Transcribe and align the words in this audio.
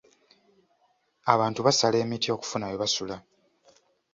Abantu 1.33 1.59
basala 1.65 1.97
emiti 2.03 2.27
okufuna 2.35 2.65
we 2.69 2.75
basula. 2.81 3.17